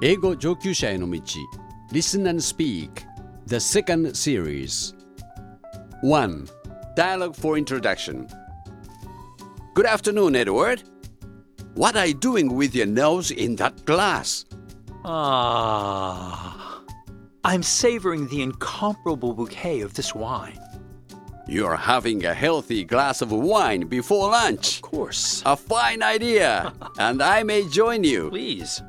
[0.00, 1.20] 英語上級者への道
[1.92, 2.90] Listen and Speak
[3.46, 4.94] The second series
[6.02, 6.46] 1.
[6.96, 8.26] Dialogue for Introduction
[9.74, 10.82] Good afternoon, Edward.
[11.74, 14.44] What are you doing with your nose in that glass?
[15.04, 16.80] Ah.
[17.44, 20.60] I'm savoring the incomparable bouquet of this wine.
[21.46, 24.76] You're having a healthy glass of wine before lunch.
[24.76, 25.42] Of course.
[25.44, 28.30] A fine idea, and I may join you.
[28.30, 28.80] Please.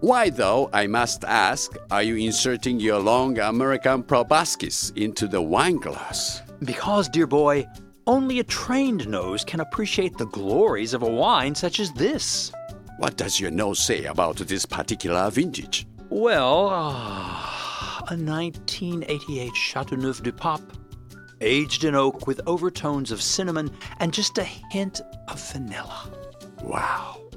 [0.00, 5.78] Why, though, I must ask, are you inserting your long American proboscis into the wine
[5.78, 6.42] glass?
[6.60, 7.66] Because, dear boy,
[8.06, 12.52] only a trained nose can appreciate the glories of a wine such as this.
[12.98, 15.84] What does your nose say about this particular vintage?
[16.10, 20.72] Well, ah, a 1988 Chateauneuf du Pape,
[21.40, 23.68] aged in oak with overtones of cinnamon
[23.98, 26.08] and just a hint of vanilla.
[26.62, 27.27] Wow.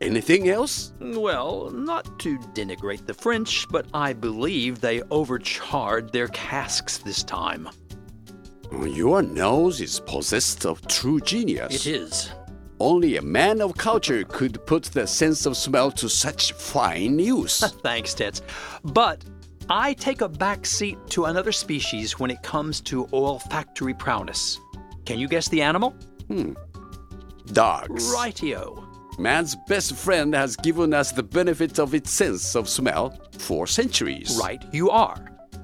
[0.00, 0.92] Anything else?
[1.00, 7.68] Well, not to denigrate the French, but I believe they overcharred their casks this time.
[8.70, 11.86] Your nose is possessed of true genius.
[11.86, 12.30] It is.
[12.80, 17.58] Only a man of culture could put the sense of smell to such fine use.
[17.82, 18.42] Thanks, Tets.
[18.84, 19.24] But
[19.68, 24.60] I take a back seat to another species when it comes to olfactory prowess.
[25.06, 25.90] Can you guess the animal?
[26.28, 26.52] Hmm.
[27.46, 28.12] Dogs.
[28.14, 28.87] Rightio.
[29.18, 34.38] Man's best friend has given us the benefit of its sense of smell for centuries.
[34.40, 35.16] Right, you are.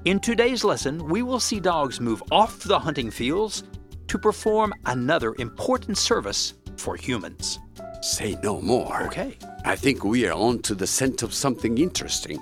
[0.03, 3.63] In today's lesson, we will see dogs move off the hunting fields
[4.07, 7.59] to perform another important service for humans.
[8.01, 9.03] Say no more.
[9.03, 9.37] Okay.
[9.63, 12.41] I think we are on to the scent of something interesting.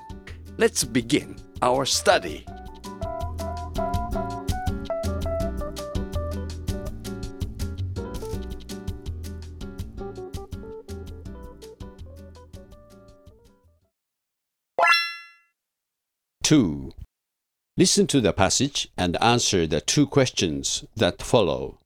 [0.58, 2.46] Let's begin our study.
[16.44, 16.92] Two.
[17.78, 21.80] Listen to the passage and answer the two questions that follow.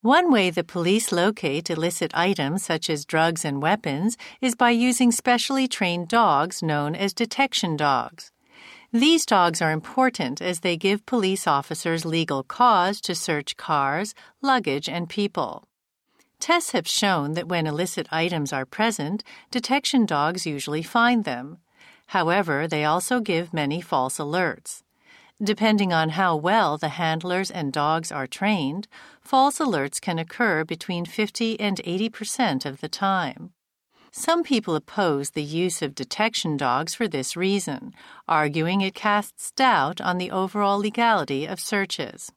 [0.00, 5.12] One way the police locate illicit items such as drugs and weapons is by using
[5.12, 8.32] specially trained dogs known as detection dogs.
[8.92, 14.88] These dogs are important as they give police officers legal cause to search cars, luggage,
[14.88, 15.64] and people.
[16.40, 21.58] Tests have shown that when illicit items are present, detection dogs usually find them.
[22.06, 24.82] However, they also give many false alerts.
[25.42, 28.86] Depending on how well the handlers and dogs are trained,
[29.20, 33.52] false alerts can occur between 50 and 80 percent of the time.
[34.12, 37.92] Some people oppose the use of detection dogs for this reason,
[38.28, 42.30] arguing it casts doubt on the overall legality of searches.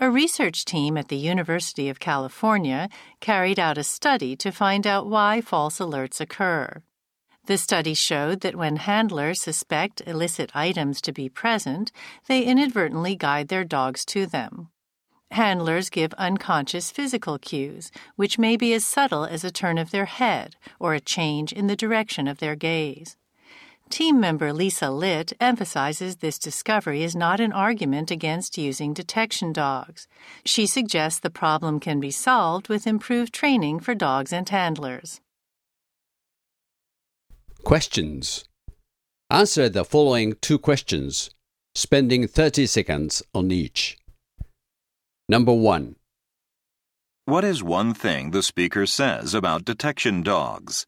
[0.00, 2.88] A research team at the University of California
[3.20, 6.82] carried out a study to find out why false alerts occur.
[7.46, 11.90] The study showed that when handlers suspect illicit items to be present,
[12.26, 14.68] they inadvertently guide their dogs to them.
[15.32, 20.06] Handlers give unconscious physical cues, which may be as subtle as a turn of their
[20.06, 23.16] head or a change in the direction of their gaze.
[23.90, 30.06] Team member Lisa Litt emphasizes this discovery is not an argument against using detection dogs.
[30.44, 35.20] She suggests the problem can be solved with improved training for dogs and handlers.
[37.64, 38.44] Questions.
[39.28, 41.30] Answer the following two questions,
[41.74, 43.98] spending 30 seconds on each.
[45.28, 45.94] Number 1.
[47.26, 50.86] What is one thing the speaker says about detection dogs?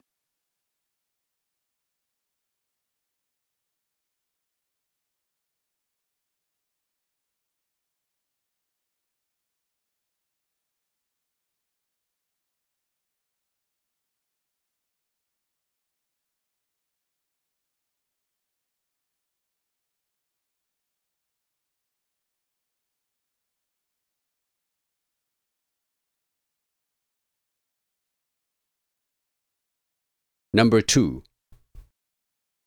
[30.55, 31.23] Number 2.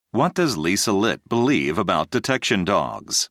[0.09, 3.29] What does Lisa Litt believe about detection dogs?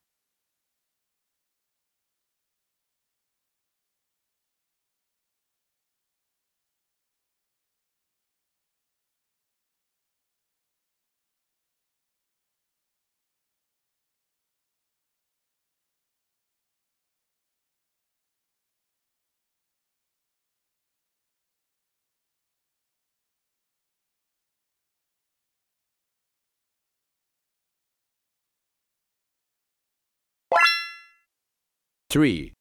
[32.14, 32.54] Three.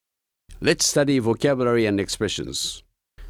[0.61, 2.83] Let's study vocabulary and expressions.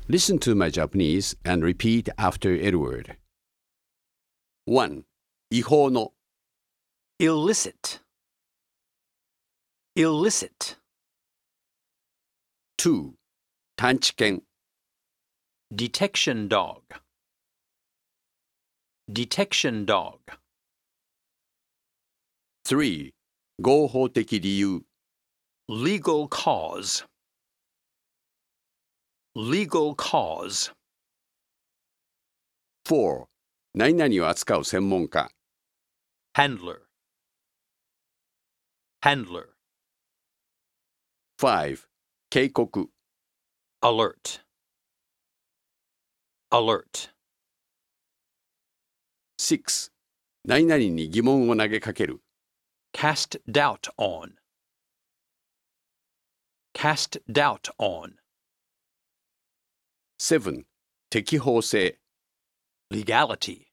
[0.08, 3.16] Listen to my Japanese and repeat after Edward.
[4.64, 5.04] 1.
[5.50, 6.12] 違法の
[7.18, 8.00] illicit,
[9.96, 10.76] illicit,
[12.76, 13.14] 2.
[13.76, 14.42] 探知犬
[15.74, 16.82] detection dog,
[19.10, 20.18] detection dog,
[22.64, 23.12] 3.
[23.62, 24.82] 合法的理由
[25.68, 27.04] legal cause,
[29.34, 30.72] legal cause,
[32.84, 33.26] 4.
[33.74, 35.30] 何々を扱う専門家
[36.34, 36.86] handler,
[39.02, 39.48] handler,
[41.38, 41.86] 5.
[42.30, 42.90] 警告
[43.82, 44.40] alert,
[46.50, 47.10] alert,
[49.38, 49.92] 6.
[50.44, 52.22] 何々に疑問を投げかける
[52.92, 54.32] cast doubt on,
[56.74, 58.14] cast doubt on,
[60.18, 60.64] 7.
[61.10, 61.98] 適法性
[62.90, 63.66] legality,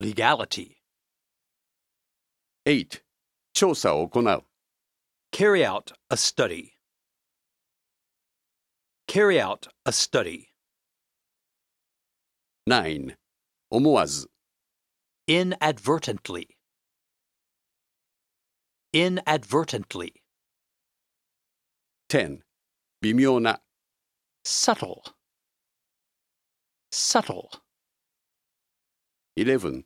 [0.00, 0.76] legality,
[2.66, 3.02] 8.
[3.54, 4.44] 調査を行う
[5.32, 6.72] carry out a study,
[9.06, 10.48] carry out a study,
[12.66, 13.16] 9.
[13.70, 14.30] 思わず
[15.26, 16.56] inadvertently,
[18.92, 20.21] inadvertently,
[22.12, 22.42] 10.
[23.00, 23.60] 微妙な
[24.44, 25.02] subtle,
[26.90, 27.48] subtle,
[29.36, 29.84] 11.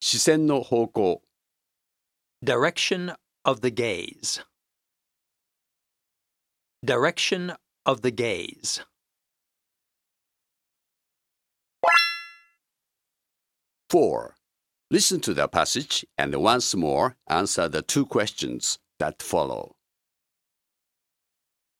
[0.00, 1.22] 視線の方向
[2.42, 3.14] direction
[3.44, 4.44] of the gaze,
[6.84, 8.84] direction of the gaze,
[13.90, 14.34] 4.
[14.90, 19.76] Listen to the passage and once more answer the two questions that follow.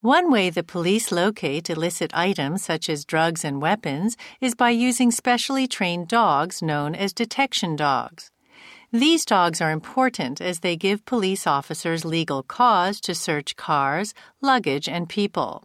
[0.03, 5.11] One way the police locate illicit items such as drugs and weapons is by using
[5.11, 8.29] specially trained dogs known as detection dogs.
[8.91, 14.89] These dogs are important as they give police officers legal cause to search cars, luggage,
[14.89, 15.63] and people.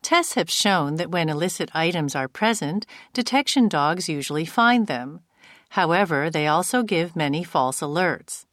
[0.00, 5.22] Tests have shown that when illicit items are present, detection dogs usually find them.
[5.70, 8.46] However, they also give many false alerts.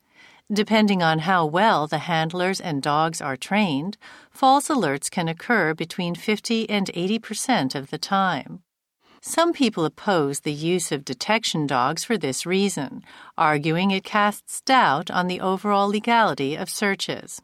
[0.51, 3.97] Depending on how well the handlers and dogs are trained,
[4.29, 8.61] false alerts can occur between 50 and 80 percent of the time.
[9.21, 13.03] Some people oppose the use of detection dogs for this reason,
[13.37, 17.41] arguing it casts doubt on the overall legality of searches.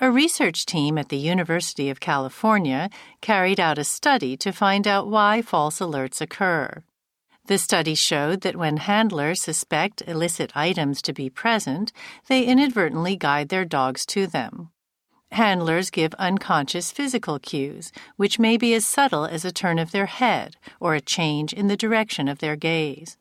[0.00, 2.90] A research team at the University of California
[3.20, 6.82] carried out a study to find out why false alerts occur.
[7.50, 11.92] The study showed that when handlers suspect illicit items to be present,
[12.28, 14.70] they inadvertently guide their dogs to them.
[15.32, 20.06] Handlers give unconscious physical cues, which may be as subtle as a turn of their
[20.06, 23.18] head or a change in the direction of their gaze.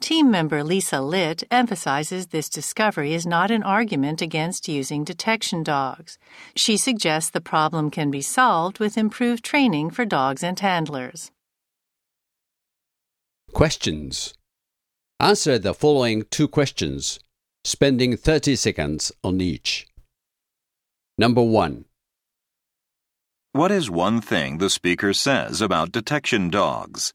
[0.00, 6.16] Team member Lisa Litt emphasizes this discovery is not an argument against using detection dogs.
[6.56, 11.30] She suggests the problem can be solved with improved training for dogs and handlers.
[13.52, 14.34] Questions.
[15.18, 17.20] Answer the following two questions,
[17.64, 19.86] spending 30 seconds on each.
[21.18, 21.84] Number 1.
[23.52, 27.12] What is one thing the speaker says about detection dogs?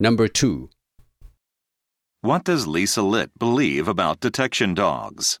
[0.00, 0.70] Number 2.
[2.20, 5.40] What does Lisa Litt believe about detection dogs?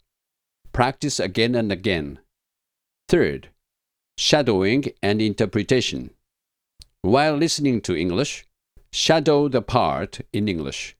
[0.73, 2.19] Practice again and again.
[3.09, 3.49] Third,
[4.17, 6.11] shadowing and interpretation.
[7.01, 8.45] While listening to English,
[8.93, 10.95] shadow the part in English.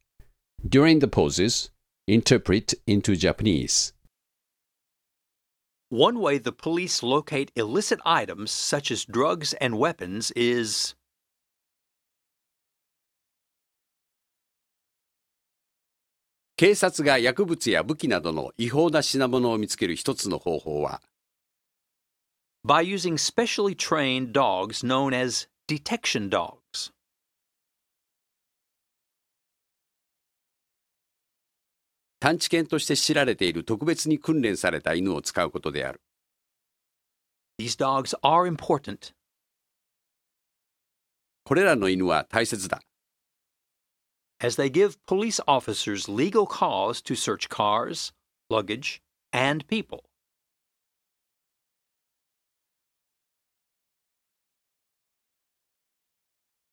[0.68, 1.72] During the pauses,
[2.08, 3.94] interpret into Japanese.
[5.90, 10.96] One way the police locate illicit items such as drugs and weapons is
[16.62, 21.01] 警察が薬物や武器などの違法な品物を見つける一つの方法は、
[22.63, 26.94] by using specially trained dogs known as detection dogs.
[32.20, 36.00] 探知犬として知られている特別に訓練された犬を使うことである。
[37.58, 39.15] These dogs are important
[41.44, 42.84] これらの犬は大切だ。
[44.40, 48.12] as they give police officers legal cause to search cars,
[48.50, 49.00] luggage,
[49.33, 50.05] and people.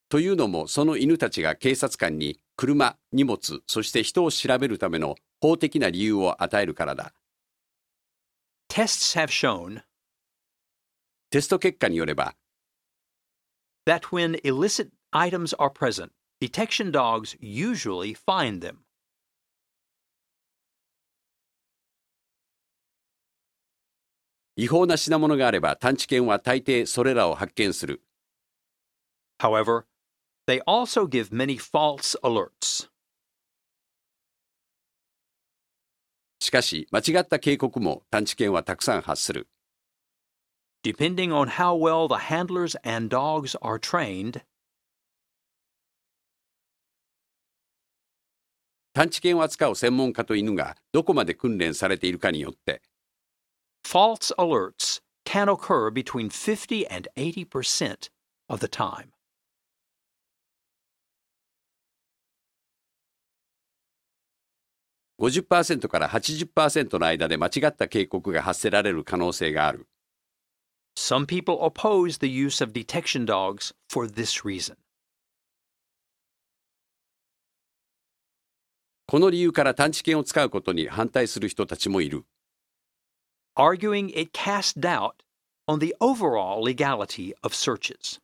[0.10, 7.14] というのも、その犬たちが警察官に車、荷物、そして人を調べるための法的な理由を与えるからだ。
[8.70, 9.82] Tests have shown
[11.32, 12.36] テスト結果によれば、
[13.88, 18.84] that when illicit items are present, detection dogs usually find them.
[24.56, 28.04] 違法な品物があれば探知犬は大抵それらを発見する。
[29.40, 29.86] However,
[30.48, 32.90] they also give many false alerts.
[36.40, 39.48] しかし、間違った警告も探知犬はたくさん発する。
[40.84, 44.44] Depending on how well the handlers and dogs are trained,
[48.93, 52.83] 探知犬を扱う専門家と犬がどこまで訓練されているかによって、
[53.85, 58.11] false alerts can occur between 50 and 80%
[58.49, 59.11] of the time.
[65.21, 69.89] 50%から80%の間で間違った警告が発せられる可能性がある。
[70.97, 74.77] Some people oppose the use of detection dogs for this reason.
[79.11, 82.25] この理由から探知犬を使うことに反対する人たちもいる。
[83.57, 85.25] arguing it casts doubt
[85.67, 88.21] on the overall legality of searches.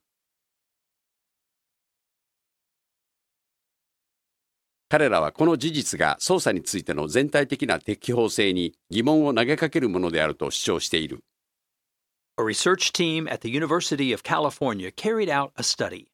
[4.90, 11.24] 彼らはこの事実が捜査についての全体的な適法性に疑問を投げかけるものであると主張している。
[12.36, 16.13] A research team at the University of California carried out a study.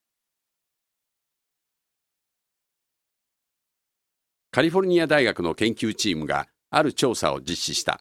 [4.53, 8.01] カリフォルニア大学の研究チームがある調査を実施した。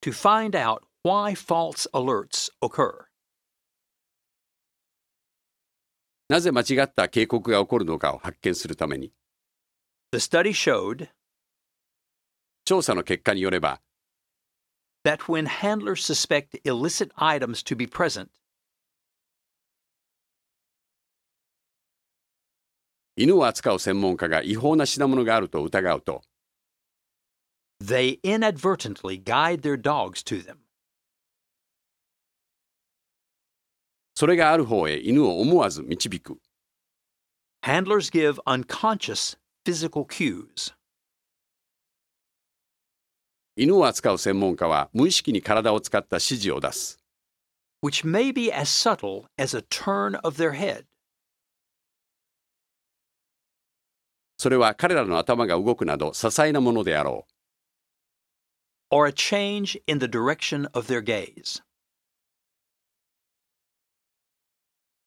[0.00, 3.06] to find out why false alerts occur.
[6.28, 9.12] なぜ間違った警告が起こるのかを発見するために、
[10.12, 11.08] The study showed
[12.66, 13.80] 調査の結果によれば、
[15.04, 18.28] that when handlers suspect illicit items to be present,
[23.20, 26.22] 犬を扱う専門家が違法な品物があると疑うと、
[27.82, 30.58] they inadvertently guide their dogs to them.
[34.14, 36.38] それがある方へ犬を思わず導く。
[37.64, 40.72] Handlers give unconscious physical cues.
[43.56, 47.00] 犬を扱う専門家は無意識に体を使った指示を出す。
[47.82, 50.84] which may be as subtle as a turn of their head.
[54.38, 57.32] それは彼らの頭が動くなど些細なものであろう。
[58.90, 61.62] or a change in the direction of their gaze.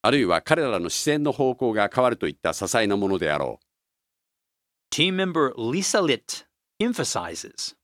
[0.03, 3.65] あるいは彼らの視線の方向が変わるといった些細なものであろう。
[4.93, 6.45] Team member Lisa Litt
[6.79, 7.75] emphasizes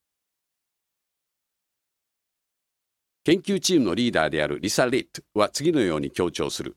[3.23, 6.75] 研究チームのリーダーであるリサ・リットは次のように強調する。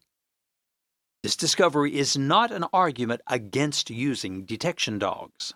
[1.23, 5.55] this discovery is not an argument against using detection dogs.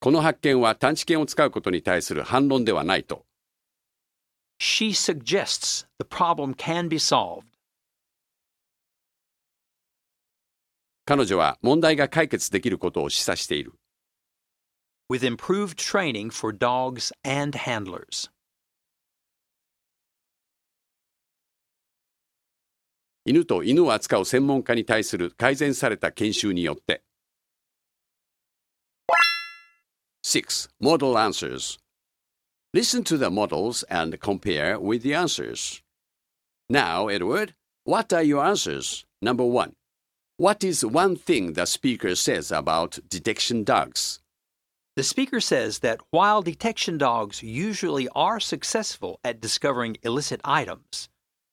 [0.00, 3.26] この発見は探知犬を使うことに対する反論ではないと。
[4.58, 7.44] She suggests the problem can be solved
[11.04, 13.74] 彼女は問題が解決できることを示唆している。
[15.10, 18.30] with improved training for dogs and handlers.
[23.24, 27.02] 犬と犬を扱う専門家に対する改善された研修によって。
[30.24, 30.68] 6.
[30.80, 31.78] Model answers.
[32.72, 35.82] Listen to the models and compare with the answers.
[36.68, 39.04] Now, Edward, what are your answers?
[39.20, 39.72] Number one.
[40.36, 44.20] What is one thing the speaker says about detection dogs?
[44.96, 51.08] The speaker says that while detection dogs usually are successful at discovering illicit items,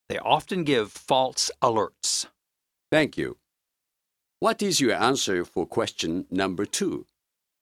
[0.09, 2.27] they often give false alerts.
[2.91, 3.37] Thank you.
[4.39, 7.05] What is your answer for question number two?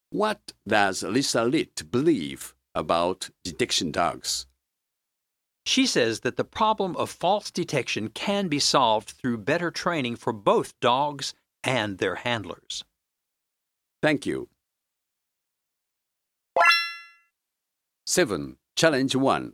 [0.09, 4.45] What does Lisa Litt believe about detection dogs?
[5.65, 10.33] She says that the problem of false detection can be solved through better training for
[10.33, 11.33] both dogs
[11.63, 12.83] and their handlers.
[14.01, 14.49] Thank you.
[18.07, 18.57] 7.
[18.75, 19.53] Challenge 1.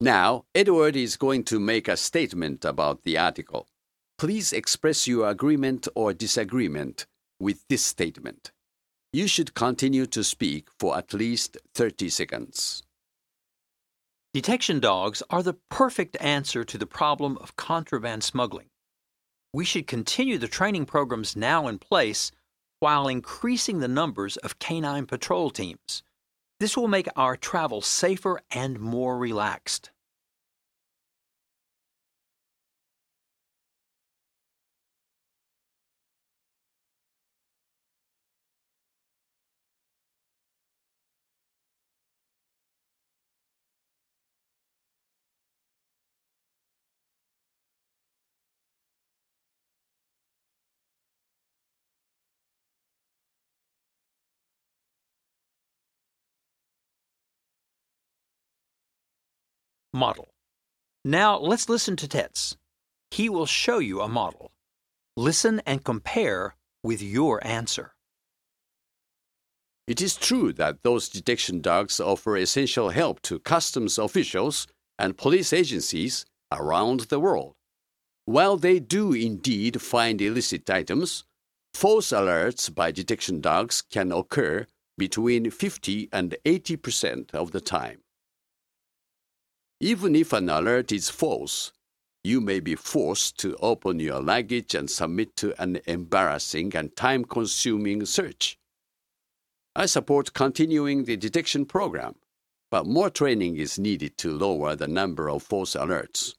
[0.00, 3.66] Now, Edward is going to make a statement about the article.
[4.18, 7.06] Please express your agreement or disagreement
[7.40, 8.52] with this statement.
[9.12, 12.82] You should continue to speak for at least 30 seconds.
[14.34, 18.68] Detection dogs are the perfect answer to the problem of contraband smuggling.
[19.54, 22.32] We should continue the training programs now in place
[22.80, 26.02] while increasing the numbers of canine patrol teams.
[26.58, 29.90] This will make our travel safer and more relaxed.
[59.96, 60.28] Model.
[61.06, 62.56] Now let's listen to Tets.
[63.10, 64.52] He will show you a model.
[65.16, 66.54] Listen and compare
[66.84, 67.94] with your answer.
[69.86, 74.66] It is true that those detection dogs offer essential help to customs officials
[74.98, 77.54] and police agencies around the world.
[78.26, 81.24] While they do indeed find illicit items,
[81.72, 84.66] false alerts by detection dogs can occur
[84.98, 88.02] between 50 and 80 percent of the time.
[89.80, 91.72] Even if an alert is false,
[92.24, 97.24] you may be forced to open your luggage and submit to an embarrassing and time
[97.24, 98.58] consuming search.
[99.74, 102.14] I support continuing the detection program,
[102.70, 106.34] but more training is needed to lower the number of false alerts.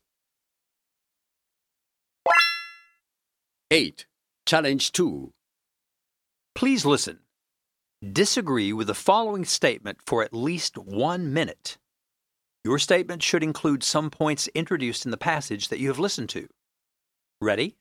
[3.69, 4.05] 8.
[4.45, 5.31] Challenge 2.
[6.55, 7.19] Please listen.
[8.11, 11.77] Disagree with the following statement for at least one minute.
[12.67, 16.49] Your statement should include some points introduced in the passage that you have listened to.
[17.39, 17.77] Ready?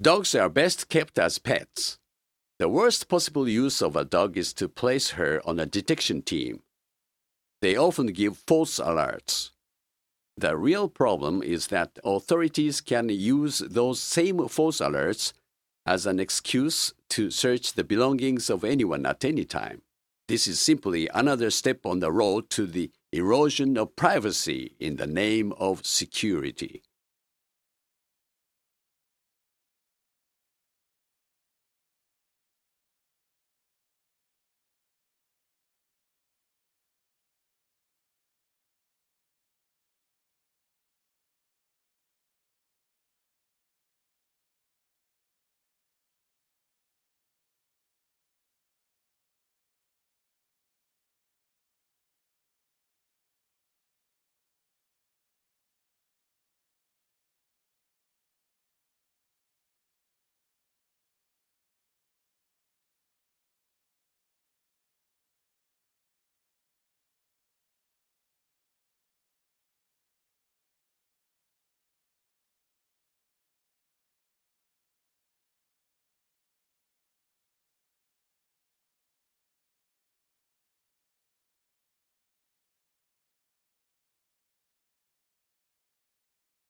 [0.00, 1.98] Dogs are best kept as pets.
[2.58, 6.62] The worst possible use of a dog is to place her on a detection team.
[7.60, 9.50] They often give false alerts.
[10.38, 15.34] The real problem is that authorities can use those same false alerts
[15.84, 19.82] as an excuse to search the belongings of anyone at any time.
[20.28, 25.06] This is simply another step on the road to the erosion of privacy in the
[25.06, 26.82] name of security.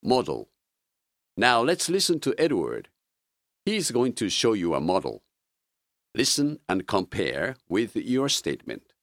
[0.09, 0.49] Model.
[1.37, 2.89] Now let's listen to Edward.
[3.67, 5.23] He is going to show you a model.
[6.15, 8.95] Listen and compare with your statement.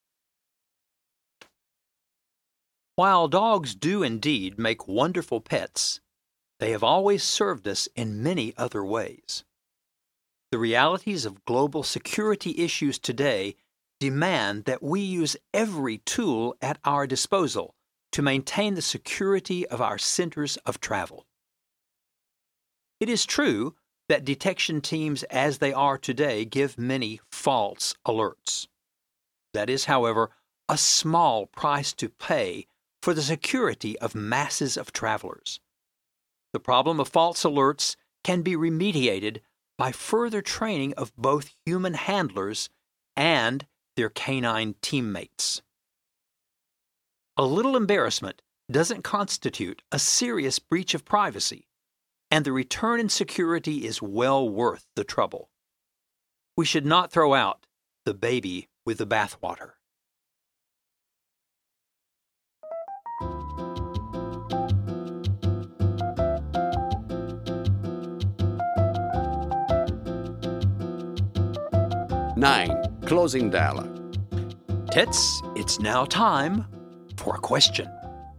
[2.96, 6.02] While dogs do indeed make wonderful pets,
[6.60, 9.44] they have always served us in many other ways.
[10.52, 13.58] The realities of global security issues today
[14.00, 17.75] demand that we use every tool at our disposal
[18.16, 21.26] to maintain the security of our centers of travel.
[23.02, 23.76] It is true
[24.08, 28.68] that detection teams as they are today give many false alerts.
[29.54, 30.32] That is, however,
[30.70, 32.68] a small price to pay
[33.04, 35.60] for the security of masses of travelers.
[36.54, 39.40] The problem of false alerts can be remediated
[39.78, 42.70] by further training of both human handlers
[43.18, 45.62] and their canine teammates.
[47.38, 51.68] A little embarrassment doesn't constitute a serious breach of privacy,
[52.32, 55.50] and the return in security is well worth the trouble.
[56.56, 57.68] We should not throw out
[58.06, 59.72] the baby with the bathwater.
[72.38, 73.02] Nine.
[73.06, 73.92] Closing dialogue.
[74.90, 76.66] Tets, it's now time
[77.18, 77.88] for a question.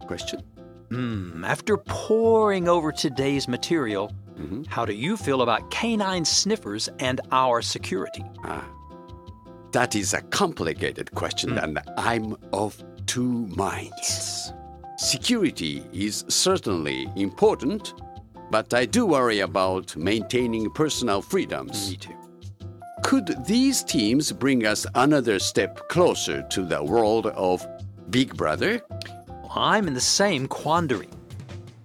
[0.07, 0.41] Question?
[0.89, 4.67] Hmm, after poring over today's material, Mhm.
[4.67, 8.23] how do you feel about canine sniffers and our security?
[8.45, 8.63] Ah,
[9.71, 14.53] that is a complicated question, and I'm of two minds.
[14.97, 17.93] Security is certainly important,
[18.49, 21.89] but I do worry about maintaining personal freedoms.
[21.91, 22.13] Me too.
[23.03, 27.65] Could these teams bring us another step closer to the world of
[28.09, 28.81] Big Brother?
[29.53, 31.09] I'm in the same quandary.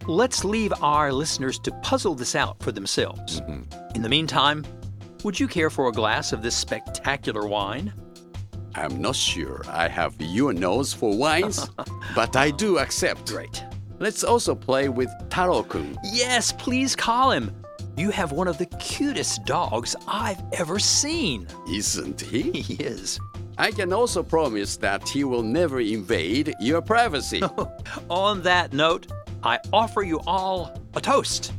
[0.07, 3.41] Let's leave our listeners to puzzle this out for themselves.
[3.41, 3.95] Mm-hmm.
[3.95, 4.65] In the meantime,
[5.25, 7.93] would you care for a glass of this spectacular wine?
[8.75, 11.69] I'm not sure I have your nose for wines,
[12.15, 13.29] but I do accept.
[13.29, 13.65] Great.
[13.99, 15.99] Let's also play with Taro-kun.
[16.05, 17.55] Yes, please call him.
[17.97, 21.47] You have one of the cutest dogs I've ever seen.
[21.69, 22.51] Isn't he?
[22.63, 23.21] He is.
[23.59, 27.43] I can also promise that he will never invade your privacy.
[28.09, 29.07] On that note,
[29.43, 31.53] I offer you all a toast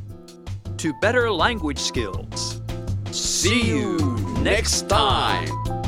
[0.78, 2.60] to better language skills.
[3.10, 3.98] See you
[4.40, 5.83] next time.